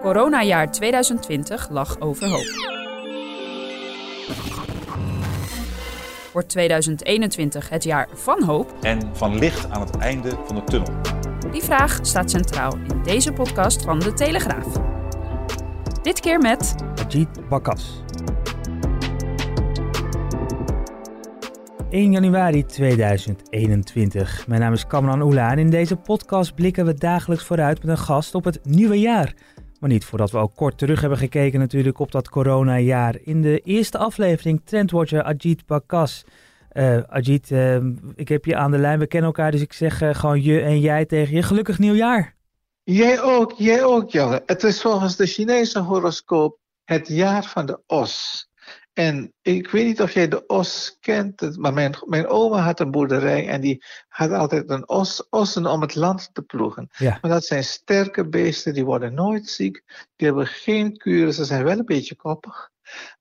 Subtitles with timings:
[0.00, 2.76] Coronajaar 2020 lag overhoop.
[6.32, 8.74] Wordt 2021 het jaar van hoop?
[8.80, 10.92] En van licht aan het einde van de tunnel?
[11.50, 14.66] Die vraag staat centraal in deze podcast van De Telegraaf.
[16.02, 16.74] Dit keer met...
[17.04, 18.02] Ajit Bakas.
[21.90, 24.46] 1 januari 2021.
[24.46, 28.04] Mijn naam is Kamran Oela en in deze podcast blikken we dagelijks vooruit met een
[28.04, 29.34] gast op het nieuwe jaar.
[29.78, 33.16] Maar niet voordat we ook kort terug hebben gekeken natuurlijk op dat coronajaar.
[33.22, 36.24] In de eerste aflevering Trendwatcher Ajit Bakas.
[36.72, 37.76] Uh, Ajit, uh,
[38.14, 40.60] ik heb je aan de lijn, we kennen elkaar, dus ik zeg uh, gewoon je
[40.60, 41.42] en jij tegen je.
[41.42, 42.36] Gelukkig nieuwjaar!
[42.82, 44.42] Jij ook, jij ook, jongen.
[44.46, 48.46] Het is volgens de Chinese horoscoop het jaar van de os.
[48.98, 52.90] En ik weet niet of jij de os kent, maar mijn, mijn oma had een
[52.90, 56.88] boerderij en die had altijd een os, ossen om het land te ploegen.
[56.96, 57.18] Ja.
[57.20, 59.82] Maar dat zijn sterke beesten, die worden nooit ziek,
[60.16, 62.70] die hebben geen kuren, ze zijn wel een beetje koppig.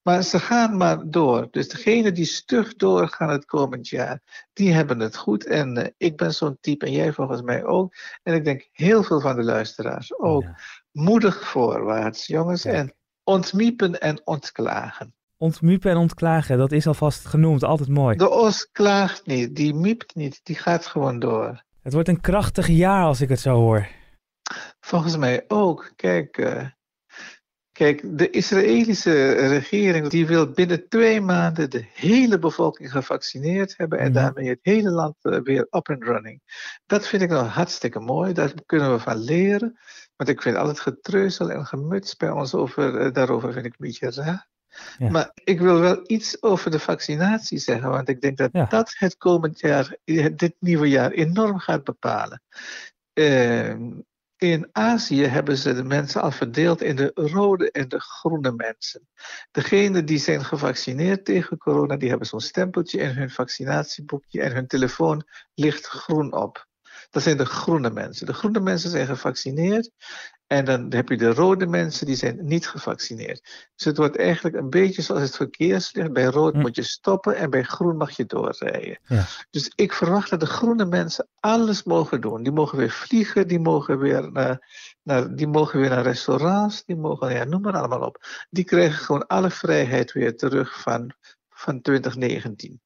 [0.01, 1.47] Maar ze gaan maar door.
[1.51, 4.21] Dus degenen die stug doorgaan het komend jaar,
[4.53, 5.45] die hebben het goed.
[5.45, 7.93] En uh, ik ben zo'n type en jij volgens mij ook.
[8.23, 10.43] En ik denk heel veel van de luisteraars ook.
[10.43, 10.59] Ja.
[10.91, 12.65] Moedig voorwaarts, jongens.
[12.65, 15.15] En ontmiepen en ontklagen.
[15.37, 18.17] Ontmiepen en ontklagen, dat is alvast genoemd, altijd mooi.
[18.17, 21.63] De os klaagt niet, die miept niet, die gaat gewoon door.
[21.81, 23.87] Het wordt een krachtig jaar als ik het zo hoor.
[24.79, 25.91] Volgens mij ook.
[25.95, 26.65] Kijk, uh,
[27.71, 34.11] kijk, de Israëlische regering die wil binnen twee maanden de hele bevolking gevaccineerd hebben en
[34.11, 34.13] Mhm.
[34.13, 36.41] daarmee het hele land uh, weer up and running.
[36.85, 39.79] Dat vind ik nou hartstikke mooi, daar kunnen we van leren.
[40.15, 43.71] Want ik vind al het getreuzel en gemuts bij ons over, uh, daarover vind ik
[43.77, 44.47] een beetje raar.
[44.97, 45.09] Ja.
[45.09, 48.65] Maar ik wil wel iets over de vaccinatie zeggen, want ik denk dat Ja.
[48.65, 49.95] dat het komend jaar,
[50.35, 52.41] dit nieuwe jaar, enorm gaat bepalen.
[53.13, 53.75] Uh,
[54.37, 59.07] in Azië hebben ze de mensen al verdeeld in de rode en de groene mensen.
[59.51, 64.67] Degenen die zijn gevaccineerd tegen corona, die hebben zo'n stempeltje in hun vaccinatieboekje en hun
[64.67, 65.23] telefoon
[65.53, 66.67] ligt groen op.
[67.09, 68.25] Dat zijn de groene mensen.
[68.25, 69.91] De groene mensen zijn gevaccineerd
[70.47, 73.69] en dan heb je de rode mensen die zijn niet gevaccineerd.
[73.75, 76.13] Dus het wordt eigenlijk een beetje zoals het verkeerslicht.
[76.13, 76.59] Bij rood Hm.
[76.59, 78.99] moet je stoppen en bij groen mag je doorrijden.
[79.03, 79.25] Ja.
[79.49, 82.43] Dus ik verwacht dat de groene mensen alles mogen doen.
[82.43, 84.67] Die mogen weer vliegen, die mogen weer naar,
[85.03, 88.23] naar, die mogen weer naar restaurants, die mogen, ja, noem maar allemaal op.
[88.49, 91.13] Die krijgen gewoon alle vrijheid weer terug van,
[91.49, 92.81] van 2019,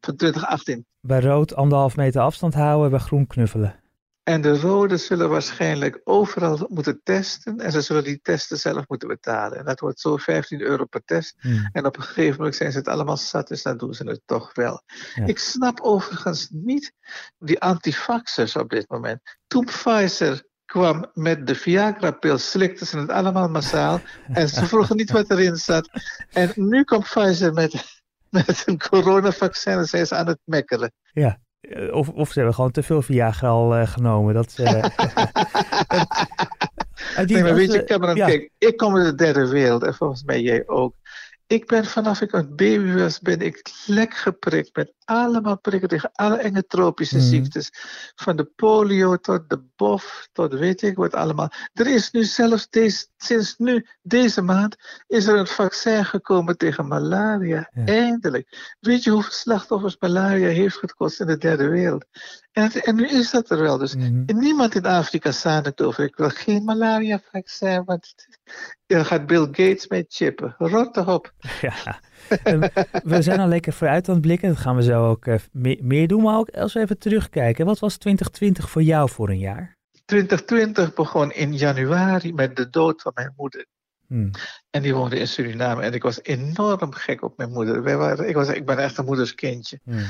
[0.00, 0.86] van 2018.
[1.00, 3.80] Bij rood anderhalf meter afstand houden, bij groen knuffelen.
[4.26, 9.08] En de rode zullen waarschijnlijk overal moeten testen en ze zullen die testen zelf moeten
[9.08, 9.58] betalen.
[9.58, 11.34] En dat wordt zo 15 euro per test.
[11.38, 11.68] Hmm.
[11.72, 14.20] En op een gegeven moment zijn ze het allemaal zat, dus dan doen ze het
[14.24, 14.82] toch wel.
[15.14, 15.26] Ja.
[15.26, 16.92] Ik snap overigens niet
[17.38, 19.20] die antifaxers op dit moment.
[19.46, 24.00] Toen Pfizer kwam met de Viagra-pil, slikten ze het allemaal massaal.
[24.32, 25.88] en ze vroegen niet wat erin zat.
[26.30, 30.92] En nu komt Pfizer met, met een coronavaccin en zijn ze aan het mekkelen.
[31.12, 31.38] Ja.
[31.70, 34.34] Eh, Of, of ze hebben gewoon te veel Viagra al eh, genomen.
[34.34, 34.54] Dat,
[37.16, 38.26] Ajit, Nee, maar als weet je, we- Cameron, ja.
[38.26, 40.94] kijk, ik kom uit de derde wereld en volgens mij jij ook.
[41.46, 46.10] Ik ben vanaf ik een baby was, ben ik lek geprikt met allemaal prikken tegen
[46.12, 47.26] alle enge tropische Mhm.
[47.26, 47.70] ziektes.
[48.14, 51.50] Van de polio tot de bof, tot weet ik wat allemaal.
[51.72, 56.86] Er is nu zelfs deze, sinds nu, deze maand, is er een vaccin gekomen tegen
[56.88, 57.70] malaria.
[57.74, 57.84] Ja.
[57.84, 58.74] Eindelijk.
[58.80, 62.04] Weet je hoeveel slachtoffers malaria heeft gekost in de derde wereld?
[62.52, 63.78] En, het- en nu is dat er wel.
[63.78, 64.22] Dus Mhm.
[64.38, 66.04] niemand in Afrika zei het over.
[66.04, 68.14] Ik wil geen malaria-vaccin, want
[68.86, 70.54] dan gaat Bill Gates mee chippen.
[70.58, 71.32] Rot op.
[71.60, 72.00] Ja.
[73.04, 74.48] We zijn al lekker vooruit aan het blikken.
[74.48, 76.22] Dat gaan we zo ook eh, me- meer doen.
[76.22, 77.66] Maar ook als we even terugkijken.
[77.66, 79.76] Wat was 2020 voor jou voor een jaar?
[80.04, 83.66] 2020 begon in januari met de dood van mijn moeder.
[84.06, 84.30] Hmm.
[84.70, 85.82] En die woonde in Suriname.
[85.82, 87.82] En ik was enorm gek op mijn moeder.
[87.82, 89.80] Wij waren, ik, was, ik ben echt een moederskindje.
[89.84, 90.04] Hmm.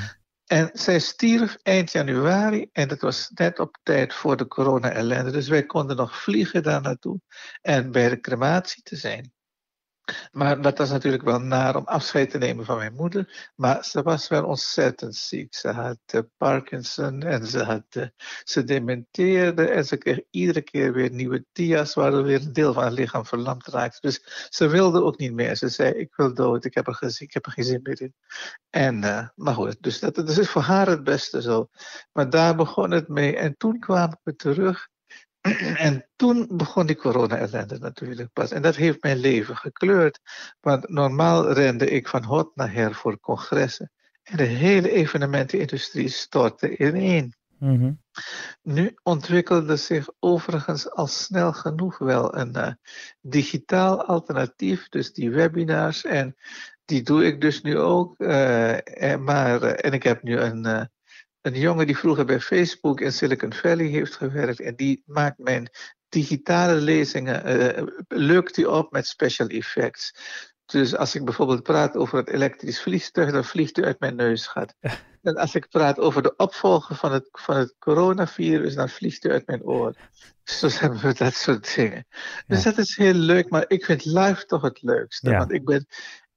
[0.45, 2.69] En zij stierf eind januari.
[2.71, 5.31] En dat was net op tijd voor de corona-ellende.
[5.31, 7.19] Dus wij konden nog vliegen daar naartoe.
[7.61, 9.31] En bij de crematie te zijn.
[10.31, 13.51] Maar dat was natuurlijk wel naar om afscheid te nemen van mijn moeder.
[13.55, 15.55] Maar ze was wel ontzettend ziek.
[15.55, 18.05] Ze had uh, Parkinson en ze, had, uh,
[18.43, 19.67] ze dementeerde.
[19.67, 23.25] En ze kreeg iedere keer weer nieuwe dia's, waardoor weer een deel van het lichaam
[23.25, 23.99] verlamd raakte.
[24.01, 25.55] Dus ze wilde ook niet meer.
[25.55, 28.01] Ze zei: Ik wil dood, ik heb er, gezien, ik heb er geen zin meer
[28.01, 28.13] in.
[28.69, 31.69] En, uh, maar goed, dus dat, dat is voor haar het beste zo.
[32.11, 33.35] Maar daar begon het mee.
[33.37, 34.87] En toen kwamen we terug.
[35.87, 38.51] En toen begon die corona-ellende natuurlijk pas.
[38.51, 40.19] En dat heeft mijn leven gekleurd.
[40.59, 43.91] Want normaal rende ik van hot naar her voor congressen.
[44.23, 47.35] En de hele evenementenindustrie stortte ineen.
[47.59, 48.01] Mm -hmm.
[48.61, 52.71] Nu ontwikkelde zich overigens al snel genoeg wel een uh,
[53.21, 54.89] digitaal alternatief.
[54.89, 56.05] Dus die webinars.
[56.05, 56.35] En
[56.85, 58.15] die doe ik dus nu ook.
[58.17, 60.89] Uh, en, maar, uh, en ik heb nu een
[61.53, 65.69] een jongen die vroeger bij Facebook in Silicon Valley heeft gewerkt en die maakt mijn
[66.09, 70.13] digitale lezingen, uh, lukt die op met special effects.
[70.65, 74.73] Dus als ik bijvoorbeeld praat over het elektrisch vliegtuig, dan vliegt hij uit mijn neusgat.
[75.21, 79.31] En als ik praat over de opvolger van het, van het coronavirus, dan vliegt hij
[79.31, 79.95] uit mijn oor.
[80.43, 82.07] Zo hebben we dat soort dingen.
[82.47, 85.29] Dus dat is heel leuk, maar ik vind live toch het leukste.
[85.29, 85.37] Ja.
[85.37, 85.87] Want ik ben,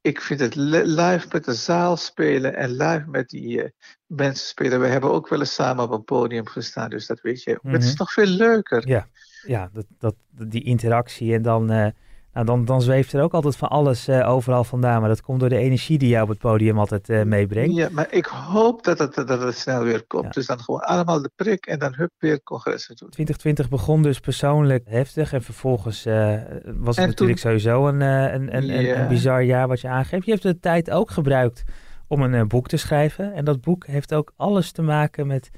[0.00, 3.64] ik vind het live met de zaal spelen en live met die uh,
[4.06, 4.81] mensen spelen.
[4.81, 7.50] We hebben ook wel eens samen op een podium gestaan, dus dat weet je.
[7.50, 7.73] Mm -hmm.
[7.73, 8.88] Het is toch veel leuker.
[8.88, 9.08] Ja,
[9.47, 11.88] ja dat, dat, die interactie en dan, uh,
[12.32, 15.00] nou, dan, dan zweeft er ook altijd van alles uh, overal vandaan.
[15.00, 17.75] Maar dat komt door de energie die je op het podium altijd meebrengt.
[17.75, 20.25] Ja, maar ik hoop dat het, dat het snel weer komt.
[20.25, 20.31] Ja.
[20.31, 23.11] Dus dan gewoon allemaal de prik en dan hup weer congressen doen.
[23.11, 28.56] 2020 begon dus persoonlijk heftig en vervolgens was het en natuurlijk toen, sowieso een, een,
[28.56, 29.00] een, yeah.
[29.00, 30.25] een, bizar jaar wat je aangeeft.
[30.25, 31.62] Je hebt de tijd ook gebruikt
[32.06, 33.32] om een boek te schrijven.
[33.32, 35.50] En dat boek heeft ook alles te maken met,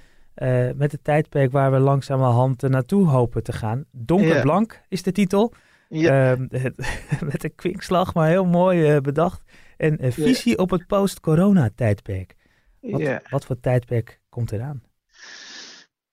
[0.75, 3.85] met het tijdperk waar we langzamerhand naartoe hopen te gaan.
[3.91, 5.53] Donkerblank is de titel.
[5.93, 6.39] Yeah.
[7.33, 9.43] met een kwinkslag, maar heel mooi bedacht.
[9.77, 12.37] En een visie op het post-corona tijdperk.
[12.81, 14.83] Wat, wat voor tijdperk komt eraan?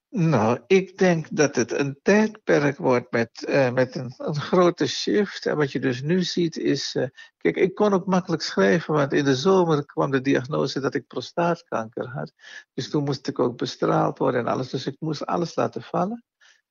[0.09, 5.45] Nou, ik denk dat het een tijdperk wordt met, uh, met een, een, grote shift.
[5.45, 6.95] En wat je dus nu ziet is.
[6.95, 7.05] Uh,
[7.37, 11.07] kijk, ik kon ook makkelijk schrijven, want in de zomer kwam de diagnose dat ik
[11.07, 12.33] prostaatkanker had.
[12.73, 14.69] Dus toen moest ik ook bestraald worden en alles.
[14.69, 16.23] Dus ik moest alles laten vallen.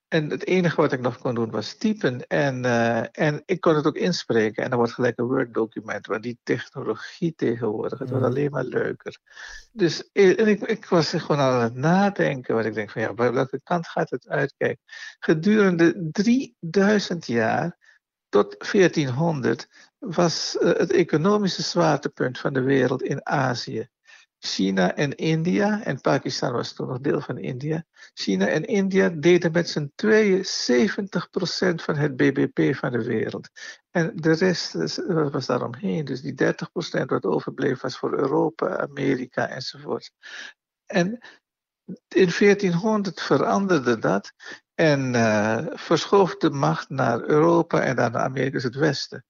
[0.08, 2.26] En het enige wat ik nog kon doen was typen.
[2.26, 4.62] En, uh, en ik kon het ook inspreken.
[4.62, 6.06] En dan wordt gelijk een Word-document.
[6.06, 9.18] Want die technologie tegenwoordig, het wordt alleen maar leuker.
[9.72, 12.54] Dus en ik, ik was gewoon aan het nadenken.
[12.54, 14.84] Want ik denk van ja, bij welke kant gaat het uitkijken?
[15.18, 17.76] Gedurende 3000 jaar
[18.28, 19.68] tot 1400
[19.98, 23.88] was uh, het economische zwaartepunt van de wereld in Azië.
[24.38, 27.84] China en India, en Pakistan was toen nog deel van India.
[28.14, 33.48] China en India deden met z'n tweeën 70% van het BBP van de wereld.
[33.90, 34.72] En de rest
[35.30, 36.04] was daaromheen.
[36.04, 40.10] Dus die 30% wat overbleef was voor Europa, Amerika enzovoort.
[40.86, 41.18] En
[42.08, 44.32] in 1400 veranderde dat
[44.74, 49.24] en uh, verschoof de macht naar Europa en naar Amerika, dus het Westen.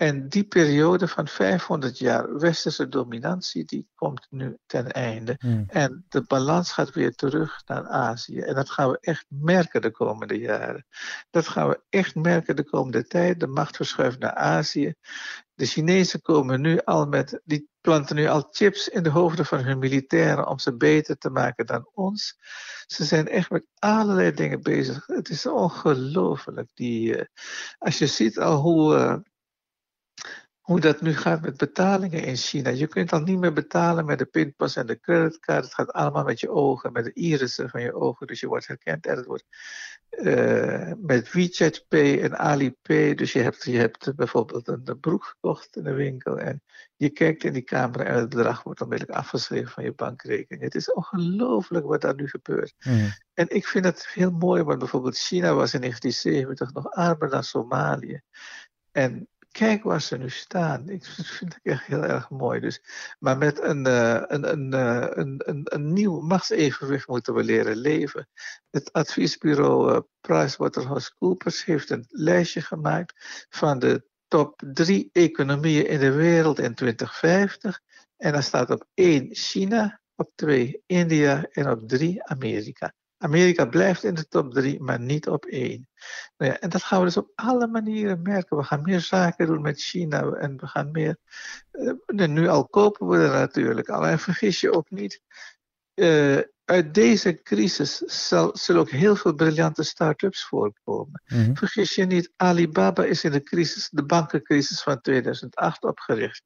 [0.00, 5.36] En die periode van 500 jaar westerse dominantie, die komt nu ten einde.
[5.38, 5.64] Hmm.
[5.68, 8.38] En de balans gaat weer terug naar Azië.
[8.38, 10.86] En dat gaan we echt merken de komende jaren.
[11.30, 13.40] Dat gaan we echt merken de komende tijd.
[13.40, 14.94] De macht verschuift naar Azië.
[15.54, 19.64] De Chinezen komen nu al met, die planten nu al chips in de hoofden van
[19.64, 22.38] hun militairen om ze beter te maken dan ons.
[22.86, 25.06] Ze zijn echt met allerlei dingen bezig.
[25.06, 26.70] Het is ongelooflijk.
[26.74, 27.24] Die, uh,
[27.78, 28.94] als je ziet al hoe.
[28.94, 29.16] Uh,
[30.70, 32.70] hoe dat nu gaat met betalingen in China.
[32.70, 35.64] Je kunt al niet meer betalen met de pinpas en de creditcard.
[35.64, 38.26] Het gaat allemaal met je ogen, met de irissen van je ogen.
[38.26, 39.44] Dus je wordt herkend en het wordt
[40.10, 43.14] uh, met WeChat Pay en Alipay.
[43.14, 46.62] Dus je hebt, je hebt bijvoorbeeld een, broek gekocht in de winkel en
[46.96, 50.62] je kijkt in die camera en het bedrag wordt onmiddellijk afgeschreven van je bankrekening.
[50.62, 52.74] Het is ongelooflijk wat daar nu gebeurt.
[52.78, 53.08] Mm.
[53.34, 57.44] En ik vind het heel mooi, want bijvoorbeeld China was in 1970 nog armer dan
[57.44, 58.20] Somalië.
[58.92, 59.28] En
[59.60, 60.88] kijk waar ze nu staan.
[60.88, 62.60] Ik vind het echt heel erg mooi.
[62.60, 62.82] Dus,
[63.18, 68.28] maar met een, uh, een, een, uh, een, een, nieuw machtsevenwicht moeten we leren leven.
[68.70, 76.12] Het adviesbureau uh, PricewaterhouseCoopers heeft een lijstje gemaakt van de top drie economieën in de
[76.12, 77.80] wereld in 2050.
[78.16, 82.92] En dan staat op één China, op twee India en op drie Amerika.
[83.22, 85.88] Amerika blijft in de top drie, maar niet op één.
[86.36, 88.56] Nou ja, en dat gaan we dus op alle manieren merken.
[88.56, 91.16] We gaan meer zaken doen met China en we gaan meer.
[91.72, 94.06] Uh, nu al kopen we er natuurlijk al.
[94.06, 95.20] En vergis je ook niet.
[95.94, 101.22] Uh, uit deze crisis zal, zullen ook heel veel briljante start-ups voorkomen.
[101.26, 101.54] Mhm.
[101.54, 106.42] Vergis je niet, Alibaba is in de crisis, de bankencrisis van 2008 opgericht.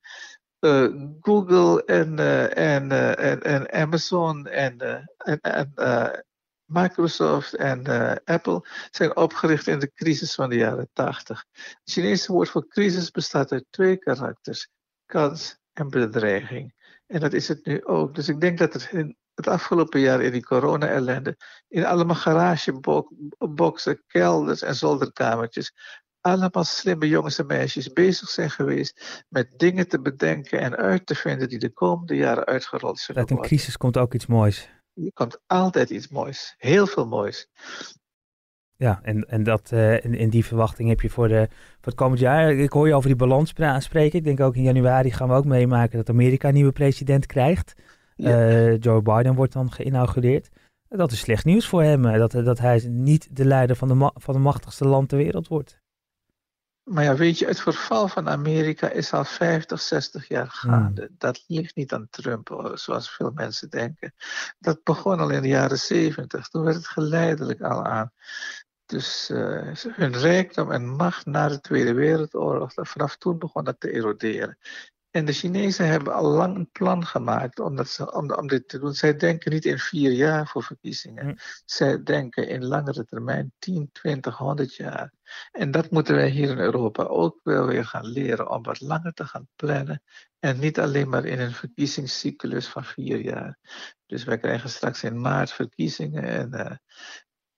[0.60, 4.78] Uh, Google en, uh, en, uh, en, en, Amazon en,
[5.16, 5.72] en, en
[6.74, 7.86] Microsoft en
[8.24, 11.44] Apple zijn opgericht in de crisis van de jaren 80.
[11.52, 14.68] Het Chinese woord voor crisis bestaat uit twee karakters:
[15.06, 16.74] kans en bedreiging.
[17.06, 18.14] En dat is het nu ook.
[18.14, 21.36] Dus ik denk dat het in het afgelopen jaar in die corona-ellende,
[21.68, 25.72] in allemaal garageboxen, kelders en zolderkamertjes,
[26.20, 31.14] allemaal slimme jongens en meisjes bezig zijn geweest met dingen te bedenken en uit te
[31.14, 33.56] vinden die de komende jaren uitgerold zullen Uit een worden.
[33.56, 34.68] crisis komt ook iets moois.
[34.94, 37.48] Er komt altijd iets moois, heel veel moois.
[38.76, 42.52] Ja, en, en dat, uh, die verwachting heb je voor, de, voor het komend jaar.
[42.52, 44.18] Ik hoor je over die balans spreken.
[44.18, 47.74] Ik denk ook in januari gaan we ook meemaken dat Amerika een nieuwe president krijgt.
[48.16, 48.50] Ja.
[48.50, 50.48] Uh, Joe Biden wordt dan geïnaugureerd.
[50.88, 54.34] Dat is slecht nieuws voor hem, dat, dat hij niet de leider van de, van
[54.34, 55.82] de machtigste land ter wereld wordt.
[56.84, 61.04] Maar ja, weet je, het verval van Amerika is al 50, 60 jaar gaande.
[61.06, 61.14] Hmm.
[61.18, 64.14] Dat ligt niet aan Trump, zoals veel mensen denken.
[64.58, 66.48] Dat begon al in de jaren 70.
[66.48, 68.12] Toen werd het geleidelijk al aan.
[68.86, 73.92] Dus uh, hun rijkdom en macht na de Tweede Wereldoorlog, vanaf toen begon dat te
[73.92, 74.58] eroderen.
[75.14, 78.68] En de Chinezen hebben al lang een plan gemaakt om, dat ze, om, om dit
[78.68, 78.94] te doen.
[78.94, 81.24] Zij denken niet in vier jaar voor verkiezingen.
[81.24, 81.34] Hm.
[81.64, 85.12] Zij denken in langere termijn 10, 20, 100 jaar.
[85.52, 89.12] En dat moeten wij hier in Europa ook wel weer gaan leren om wat langer
[89.12, 90.02] te gaan plannen.
[90.38, 93.58] En niet alleen maar in een verkiezingscyclus van vier jaar.
[94.06, 96.22] Dus wij krijgen straks in maart verkiezingen.
[96.22, 96.76] En uh,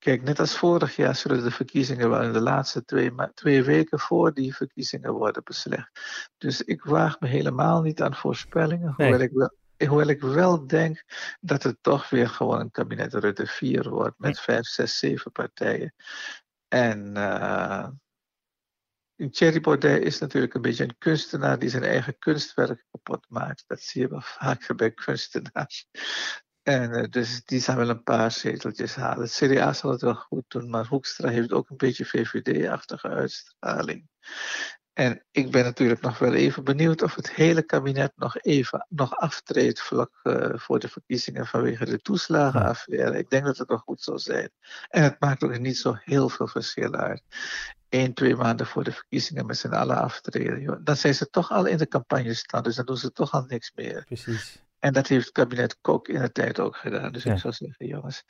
[0.07, 3.99] Kijk, net als vorig jaar zullen de verkiezingen wel in de laatste twee, twee weken
[3.99, 5.99] voor die verkiezingen worden beslecht.
[6.37, 9.09] Dus ik waag me helemaal niet aan voorspellingen, Nee.
[9.09, 9.55] hoewel, ik wel,
[9.87, 11.03] hoewel ik wel denk
[11.39, 15.93] dat het toch weer gewoon een kabinet Rutte 4 wordt met vijf, zes, zeven partijen.
[16.67, 17.87] En uh,
[19.31, 23.63] Thierry Baudet is natuurlijk een beetje een kunstenaar die zijn eigen kunstwerk kapot maakt.
[23.67, 25.87] Dat zie je wel vaker bij kunstenaars.
[26.67, 29.23] En uh, dus die zijn wel een paar zeteltjes halen.
[29.23, 34.07] Het CDA zal het wel goed doen, maar Hoekstra heeft ook een beetje VVD-achtige uitstraling.
[34.93, 39.15] En ik ben natuurlijk nog wel even benieuwd of het hele kabinet nog even nog
[39.15, 43.17] aftreedt vlak uh, voor de verkiezingen vanwege de toeslagenaffaire.
[43.17, 44.51] Ik denk dat het wel goed zal zijn.
[44.89, 47.23] En het maakt ook niet zo heel veel verschil uit.
[47.89, 50.61] Eén, twee maanden voor de verkiezingen met z'n allen aftreden.
[50.61, 50.79] Joh.
[50.83, 53.43] Dan zijn ze toch al in de campagne staan, dus dan doen ze toch al
[53.47, 54.03] niks meer.
[54.03, 54.65] Precies.
[54.79, 57.11] En dat heeft het kabinet Kok in de tijd ook gedaan.
[57.11, 57.33] Dus Ja.
[57.33, 58.23] ik zou zeggen, jongens,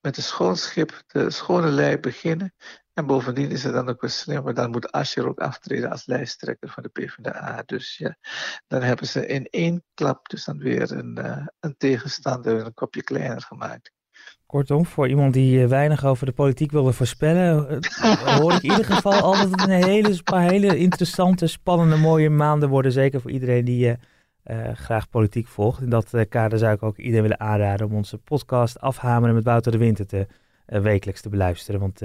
[0.00, 2.54] met een schoon schip, de schone lei beginnen.
[2.92, 6.06] En bovendien is het dan ook wel slim, maar dan moet Asscher ook aftreden als
[6.06, 7.62] lijsttrekker van de PvdA.
[7.66, 8.16] Dus ja,
[8.66, 13.02] dan hebben ze in één klap dus dan weer een, eh, een tegenstander een kopje
[13.02, 13.92] kleiner gemaakt.
[14.46, 18.70] Kortom, voor iemand die eh, weinig over de politiek wilde voorspellen, eh, hoor ik in
[18.70, 22.92] ieder geval al dat het een hele, paar hele interessante, spannende, mooie maanden worden.
[22.92, 23.96] Zeker voor iedereen die
[24.44, 25.80] eh, graag politiek volgt.
[25.82, 29.44] In dat eh, kader zou ik ook iedereen willen aanraden om onze podcast Afhameren met
[29.44, 30.26] Wouter de Winter te,
[30.66, 31.80] eh, wekelijks te beluisteren.
[31.80, 32.00] Want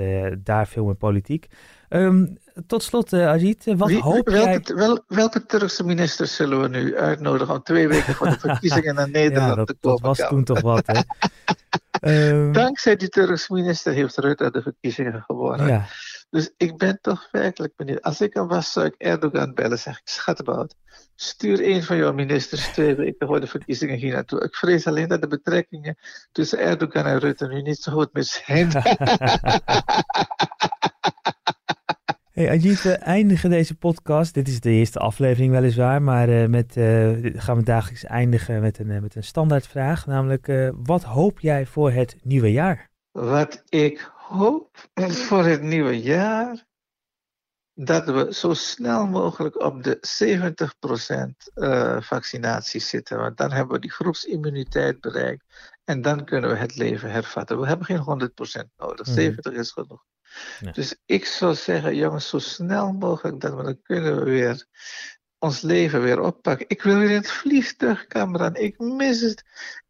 [0.45, 1.47] daar veel meer politiek.
[1.89, 2.25] Ehm,
[2.67, 4.45] tot slot, Ajit, wat Wie- hoop jij...
[4.45, 8.95] welke, wel, welke Turkse ministers zullen we nu uitnodigen om twee weken voor de verkiezingen
[8.95, 10.01] naar Nederland Ja, dat, te dat komen?
[10.17, 10.99] was toen toch wat, hè?
[11.99, 15.67] Ehm, Dankzij die Turkse minister heeft Rutte de verkiezingen gewonnen.
[15.67, 15.85] ja,
[16.29, 18.01] Dus ik ben toch werkelijk benieuwd.
[18.01, 19.79] Als ik hem was, zou ik Erdogan bellen.
[19.79, 20.75] Zeg ik, schatbout,
[21.15, 24.43] stuur een van jouw ministers twee weken voor de verkiezingen hier naartoe.
[24.43, 25.97] Ik vrees alleen dat de betrekkingen
[26.31, 28.71] tussen Erdogan en Rutte nu niet zo goed meer zijn.
[32.39, 34.33] Hey Ajit, we eindigen deze podcast.
[34.33, 38.79] Dit is de eerste aflevering weliswaar, maar eh, met, eh, gaan we dagelijks eindigen met
[38.79, 40.05] een, eh, met een standaardvraag.
[40.05, 42.89] Namelijk, eh, wat hoop jij voor het nieuwe jaar?
[43.11, 44.89] Wat ik hoop
[45.27, 46.67] voor het nieuwe jaar,
[47.73, 53.17] dat we zo snel mogelijk op de 70% eh, vaccinatie zitten.
[53.17, 55.43] Want dan hebben we die groepsimmuniteit bereikt.
[55.83, 57.59] En dan kunnen we het leven hervatten.
[57.59, 58.29] We hebben geen
[58.63, 59.05] 100% nodig.
[59.05, 59.15] Mhm.
[59.15, 60.03] 70 is genoeg.
[60.59, 60.71] Ja.
[60.71, 64.65] Dus ik zou zeggen, jongens, zo snel mogelijk dat we dan kunnen we weer
[65.37, 66.65] ons leven weer oppakken.
[66.69, 68.55] Ik wil weer in het vliegtuig, Cameron.
[68.55, 69.43] Ik mis het.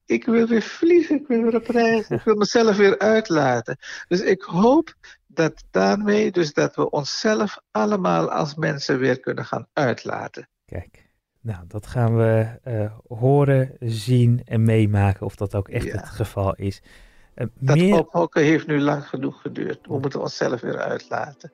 [0.09, 1.15] Ik wil weer vliegen.
[1.15, 2.07] Ik wil weer op reis.
[2.09, 3.77] Ik wil mezelf weer uitlaten.
[4.07, 4.93] Dus ik hoop
[5.27, 10.49] dat daarmee, dus dat we onszelf allemaal als mensen weer kunnen gaan uitlaten.
[10.65, 11.09] Kijk,
[11.41, 15.95] nou, dat gaan we eh, horen, zien en meemaken of dat ook echt Ja.
[15.95, 16.81] het geval is.
[17.33, 17.99] Eh, Dat meer...
[17.99, 19.87] ophokken heeft nu lang genoeg geduurd.
[19.87, 21.51] We moeten onszelf weer uitlaten.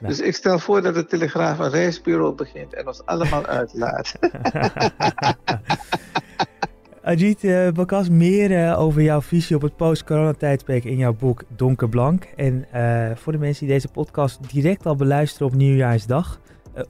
[0.00, 0.08] Ja.
[0.08, 4.14] Dus ik stel voor dat de Telegraaf een reisbureau begint en ons allemaal uitlaat.
[7.08, 12.24] Ajit uh, Bakas, meer over jouw visie op het post-corona-tijdperk in jouw boek Donkerblank.
[12.24, 12.66] En
[13.16, 16.40] voor de mensen die deze podcast direct al beluisteren op Nieuwjaarsdag,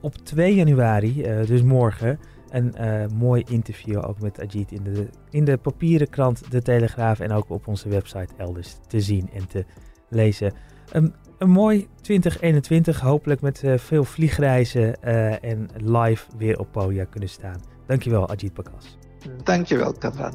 [0.01, 2.73] op 2 januari, dus morgen, een
[3.15, 7.49] mooi interview ook met Ajit in de, in de papieren krant De Telegraaf en ook
[7.49, 9.65] op onze website elders te zien en te
[10.09, 10.53] lezen.
[10.91, 11.13] Een
[11.49, 15.01] mooi 2021, hopelijk met veel vliegreizen
[15.41, 17.61] en live weer op podia kunnen staan.
[17.85, 18.98] Dankjewel Ajit Bakas.
[19.25, 20.33] Dankjewel Kamran.